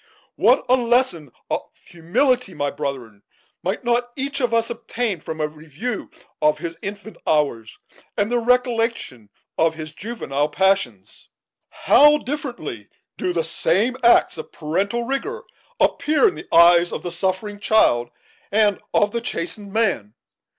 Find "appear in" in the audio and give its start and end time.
15.79-16.33